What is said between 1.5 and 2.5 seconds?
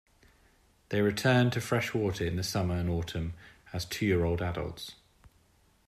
to freshwater in the